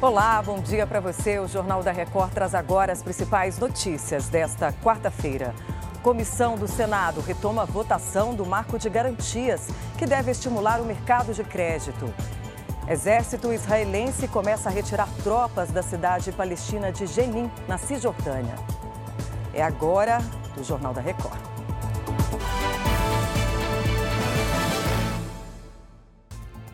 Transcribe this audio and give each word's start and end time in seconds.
Olá, 0.00 0.40
bom 0.40 0.60
dia 0.60 0.86
para 0.86 1.00
você. 1.00 1.40
O 1.40 1.48
Jornal 1.48 1.82
da 1.82 1.90
Record 1.90 2.30
traz 2.30 2.54
agora 2.54 2.92
as 2.92 3.02
principais 3.02 3.58
notícias 3.58 4.28
desta 4.28 4.72
quarta-feira. 4.72 5.52
Comissão 6.04 6.56
do 6.56 6.68
Senado 6.68 7.20
retoma 7.20 7.62
a 7.62 7.64
votação 7.64 8.32
do 8.32 8.46
marco 8.46 8.78
de 8.78 8.88
garantias, 8.88 9.66
que 9.98 10.06
deve 10.06 10.30
estimular 10.30 10.80
o 10.80 10.84
mercado 10.84 11.34
de 11.34 11.42
crédito. 11.42 12.14
Exército 12.86 13.52
israelense 13.52 14.28
começa 14.28 14.68
a 14.68 14.72
retirar 14.72 15.08
tropas 15.24 15.72
da 15.72 15.82
cidade 15.82 16.30
palestina 16.30 16.92
de 16.92 17.04
Jenin, 17.04 17.50
na 17.66 17.76
Cisjordânia. 17.76 18.54
É 19.52 19.64
agora 19.64 20.18
do 20.54 20.62
Jornal 20.62 20.94
da 20.94 21.00
Record. 21.00 21.40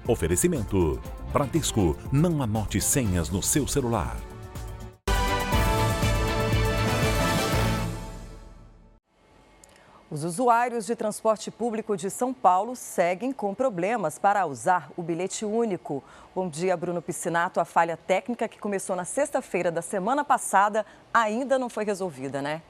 Oferecimento. 0.07 1.01
Bradesco, 1.35 1.97
não 2.13 2.41
anote 2.41 2.81
senhas 2.81 3.29
no 3.29 3.43
seu 3.43 3.67
celular. 3.67 4.17
Os 10.09 10.23
usuários 10.23 10.87
de 10.87 10.95
transporte 10.95 11.51
público 11.51 11.97
de 11.97 12.09
São 12.09 12.33
Paulo 12.33 12.77
seguem 12.77 13.33
com 13.33 13.53
problemas 13.53 14.17
para 14.17 14.47
usar 14.47 14.93
o 14.97 15.03
bilhete 15.03 15.45
único. 15.45 16.05
Bom 16.33 16.49
dia, 16.49 16.77
Bruno 16.77 17.03
Piscinato. 17.03 17.59
A 17.59 17.65
falha 17.65 17.97
técnica 17.97 18.47
que 18.47 18.61
começou 18.61 18.95
na 18.95 19.05
sexta-feira 19.05 19.73
da 19.73 19.83
semana 19.83 20.25
passada 20.25 20.87
ainda 21.13 21.59
não 21.59 21.69
foi 21.69 21.85
resolvida, 21.85 22.41
né? 22.41 22.63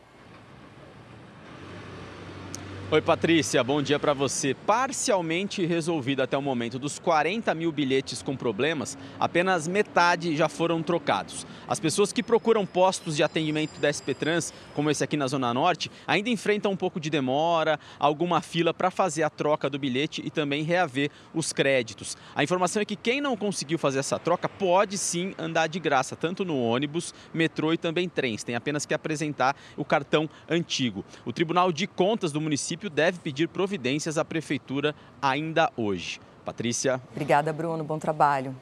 Oi, 2.91 3.01
Patrícia, 3.01 3.65
bom 3.65 3.81
dia 3.81 3.99
para 3.99 4.13
você. 4.13 4.53
Parcialmente 4.53 5.65
resolvido 5.65 6.23
até 6.23 6.37
o 6.37 6.43
momento. 6.43 6.79
Dos 6.79 6.99
40 6.99 7.53
mil 7.55 7.73
bilhetes 7.73 8.23
com 8.23 8.37
problemas, 8.37 8.97
apenas 9.19 9.67
metade 9.67 10.37
já 10.37 10.51
foram 10.51 10.83
trocados. 10.83 11.47
As 11.67 11.81
pessoas 11.81 12.13
que 12.13 12.23
procuram 12.23 12.67
postos 12.67 13.17
de 13.17 13.23
atendimento 13.23 13.81
da 13.81 13.91
SP 13.91 14.13
Trans, 14.13 14.53
como 14.75 14.91
esse 14.91 15.03
aqui 15.03 15.17
na 15.17 15.27
Zona 15.27 15.53
Norte, 15.55 15.91
ainda 16.07 16.29
enfrentam 16.29 16.71
um 16.71 16.77
pouco 16.77 17.01
de 17.01 17.09
demora, 17.09 17.81
alguma 17.99 18.43
fila 18.43 18.75
para 18.75 18.91
fazer 18.91 19.23
a 19.23 19.31
troca 19.31 19.71
do 19.71 19.79
bilhete 19.79 20.23
e 20.23 20.31
também 20.31 20.63
reaver 20.63 21.11
os 21.33 21.55
créditos. 21.55 22.19
A 22.37 22.45
informação 22.45 22.83
é 22.83 22.85
que 22.85 22.97
quem 22.97 23.19
não 23.19 23.35
conseguiu 23.35 23.79
fazer 23.79 24.01
essa 24.01 24.19
troca 24.19 24.47
pode 24.47 24.99
sim 24.99 25.35
andar 25.39 25.69
de 25.69 25.81
graça, 25.81 26.15
tanto 26.15 26.45
no 26.45 26.63
ônibus, 26.63 27.15
metrô 27.33 27.73
e 27.73 27.79
também 27.79 28.11
trens. 28.11 28.45
Tem 28.45 28.55
apenas 28.55 28.85
que 28.85 28.93
apresentar 28.93 29.57
o 29.75 29.87
cartão 29.87 30.29
antigo. 30.49 31.03
O 31.25 31.33
Tribunal 31.33 31.73
de 31.73 31.87
Contas 31.87 32.31
do 32.31 32.41
município 32.43 32.74
município 32.75 32.91
deve 32.91 33.19
pedir 33.21 33.49
providências 33.49 34.19
à 34.19 34.25
prefeitura 34.25 34.95
ainda 35.23 35.71
hoje. 35.77 36.21
Patrícia. 36.45 37.01
Obrigada, 37.13 37.53
Bruno. 37.53 37.85
Bom 37.85 37.99
trabalho. 37.99 38.55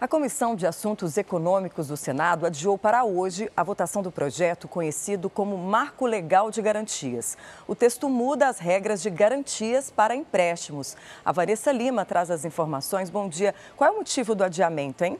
A 0.00 0.08
Comissão 0.08 0.56
de 0.56 0.66
Assuntos 0.66 1.16
Econômicos 1.16 1.86
do 1.86 1.96
Senado 1.96 2.44
adiou 2.44 2.76
para 2.76 3.04
hoje 3.04 3.48
a 3.56 3.62
votação 3.62 4.02
do 4.02 4.10
projeto 4.10 4.66
conhecido 4.66 5.30
como 5.30 5.56
Marco 5.56 6.06
Legal 6.06 6.50
de 6.50 6.60
Garantias. 6.60 7.38
O 7.68 7.74
texto 7.76 8.08
muda 8.08 8.48
as 8.48 8.58
regras 8.58 9.00
de 9.00 9.10
garantias 9.10 9.92
para 9.92 10.16
empréstimos. 10.16 10.96
A 11.24 11.30
Vanessa 11.30 11.70
Lima 11.70 12.04
traz 12.04 12.32
as 12.32 12.44
informações. 12.44 13.10
Bom 13.10 13.28
dia. 13.28 13.54
Qual 13.76 13.88
é 13.88 13.92
o 13.92 13.98
motivo 13.98 14.34
do 14.34 14.42
adiamento, 14.42 15.04
hein? 15.04 15.16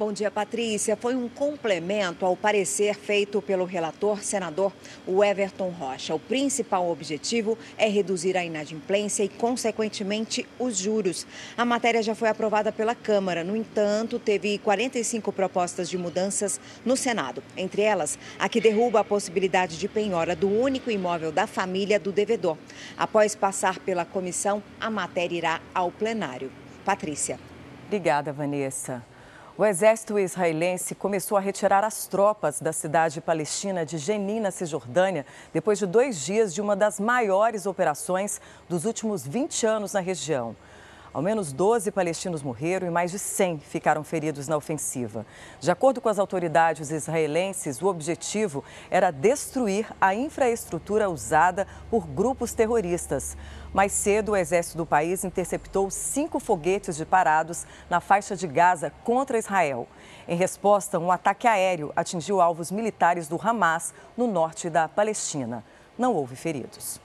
Bom 0.00 0.14
dia, 0.14 0.30
Patrícia. 0.30 0.96
Foi 0.96 1.14
um 1.14 1.28
complemento 1.28 2.24
ao 2.24 2.34
parecer 2.34 2.94
feito 2.94 3.42
pelo 3.42 3.66
relator 3.66 4.22
senador 4.22 4.72
Everton 5.06 5.68
Rocha. 5.68 6.14
O 6.14 6.18
principal 6.18 6.90
objetivo 6.90 7.58
é 7.76 7.86
reduzir 7.86 8.34
a 8.34 8.42
inadimplência 8.42 9.22
e, 9.22 9.28
consequentemente, 9.28 10.48
os 10.58 10.78
juros. 10.78 11.26
A 11.54 11.66
matéria 11.66 12.02
já 12.02 12.14
foi 12.14 12.30
aprovada 12.30 12.72
pela 12.72 12.94
Câmara. 12.94 13.44
No 13.44 13.54
entanto, 13.54 14.18
teve 14.18 14.56
45 14.60 15.30
propostas 15.34 15.86
de 15.90 15.98
mudanças 15.98 16.58
no 16.82 16.96
Senado. 16.96 17.42
Entre 17.54 17.82
elas, 17.82 18.18
a 18.38 18.48
que 18.48 18.58
derruba 18.58 19.00
a 19.00 19.04
possibilidade 19.04 19.76
de 19.76 19.86
penhora 19.86 20.34
do 20.34 20.48
único 20.48 20.90
imóvel 20.90 21.30
da 21.30 21.46
família 21.46 22.00
do 22.00 22.10
devedor. 22.10 22.56
Após 22.96 23.34
passar 23.34 23.78
pela 23.78 24.06
comissão, 24.06 24.62
a 24.80 24.88
matéria 24.88 25.36
irá 25.36 25.60
ao 25.74 25.90
plenário. 25.90 26.50
Patrícia. 26.86 27.38
Obrigada, 27.86 28.32
Vanessa. 28.32 29.09
O 29.60 29.64
exército 29.66 30.18
israelense 30.18 30.94
começou 30.94 31.36
a 31.36 31.40
retirar 31.40 31.84
as 31.84 32.06
tropas 32.06 32.62
da 32.62 32.72
cidade 32.72 33.20
palestina 33.20 33.84
de 33.84 33.98
Jenin, 33.98 34.40
na 34.40 34.50
Cisjordânia, 34.50 35.26
depois 35.52 35.78
de 35.78 35.84
dois 35.84 36.24
dias 36.24 36.54
de 36.54 36.62
uma 36.62 36.74
das 36.74 36.98
maiores 36.98 37.66
operações 37.66 38.40
dos 38.70 38.86
últimos 38.86 39.26
20 39.26 39.66
anos 39.66 39.92
na 39.92 40.00
região. 40.00 40.56
Ao 41.12 41.20
menos 41.20 41.52
12 41.52 41.90
palestinos 41.90 42.40
morreram 42.40 42.86
e 42.86 42.90
mais 42.90 43.10
de 43.10 43.18
100 43.18 43.58
ficaram 43.58 44.04
feridos 44.04 44.46
na 44.46 44.56
ofensiva. 44.56 45.26
De 45.58 45.68
acordo 45.68 46.00
com 46.00 46.08
as 46.08 46.20
autoridades 46.20 46.92
israelenses, 46.92 47.82
o 47.82 47.88
objetivo 47.88 48.62
era 48.88 49.10
destruir 49.10 49.92
a 50.00 50.14
infraestrutura 50.14 51.10
usada 51.10 51.66
por 51.90 52.06
grupos 52.06 52.52
terroristas. 52.52 53.36
Mais 53.74 53.90
cedo, 53.90 54.32
o 54.32 54.36
exército 54.36 54.78
do 54.78 54.86
país 54.86 55.24
interceptou 55.24 55.90
cinco 55.90 56.38
foguetes 56.38 56.96
de 56.96 57.04
parados 57.04 57.66
na 57.90 58.00
faixa 58.00 58.36
de 58.36 58.46
Gaza 58.46 58.92
contra 59.02 59.36
Israel. 59.36 59.88
Em 60.28 60.36
resposta, 60.36 60.96
um 60.96 61.10
ataque 61.10 61.48
aéreo 61.48 61.92
atingiu 61.96 62.40
alvos 62.40 62.70
militares 62.70 63.26
do 63.26 63.40
Hamas 63.42 63.92
no 64.16 64.28
norte 64.28 64.70
da 64.70 64.88
Palestina. 64.88 65.64
Não 65.98 66.14
houve 66.14 66.36
feridos. 66.36 67.00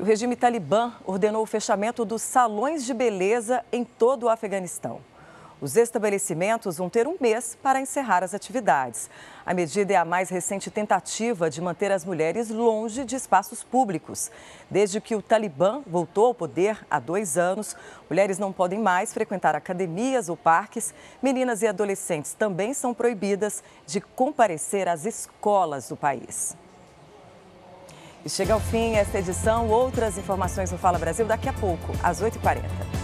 O 0.00 0.04
regime 0.04 0.36
talibã 0.36 0.92
ordenou 1.04 1.42
o 1.42 1.46
fechamento 1.46 2.04
dos 2.04 2.22
salões 2.22 2.86
de 2.86 2.94
beleza 2.94 3.64
em 3.72 3.82
todo 3.82 4.24
o 4.24 4.28
Afeganistão. 4.28 5.00
Os 5.60 5.76
estabelecimentos 5.76 6.76
vão 6.76 6.88
ter 6.88 7.08
um 7.08 7.16
mês 7.20 7.58
para 7.60 7.80
encerrar 7.80 8.22
as 8.22 8.32
atividades. 8.32 9.10
A 9.44 9.52
medida 9.52 9.92
é 9.92 9.96
a 9.96 10.04
mais 10.04 10.28
recente 10.28 10.70
tentativa 10.70 11.50
de 11.50 11.60
manter 11.60 11.90
as 11.90 12.04
mulheres 12.04 12.48
longe 12.48 13.04
de 13.04 13.16
espaços 13.16 13.64
públicos. 13.64 14.30
Desde 14.70 15.00
que 15.00 15.16
o 15.16 15.22
Talibã 15.22 15.82
voltou 15.84 16.26
ao 16.26 16.34
poder 16.34 16.86
há 16.88 17.00
dois 17.00 17.36
anos, 17.36 17.74
mulheres 18.08 18.38
não 18.38 18.52
podem 18.52 18.78
mais 18.78 19.12
frequentar 19.12 19.56
academias 19.56 20.28
ou 20.28 20.36
parques. 20.36 20.94
Meninas 21.20 21.60
e 21.62 21.66
adolescentes 21.66 22.34
também 22.34 22.72
são 22.72 22.94
proibidas 22.94 23.64
de 23.84 24.00
comparecer 24.00 24.86
às 24.86 25.04
escolas 25.04 25.88
do 25.88 25.96
país. 25.96 26.56
E 28.24 28.28
chega 28.28 28.54
ao 28.54 28.60
fim 28.60 28.94
esta 28.94 29.18
edição. 29.18 29.68
Outras 29.68 30.18
informações 30.18 30.70
no 30.72 30.78
Fala 30.78 30.98
Brasil 30.98 31.26
daqui 31.26 31.48
a 31.48 31.52
pouco, 31.52 31.92
às 32.02 32.20
8h40. 32.20 32.97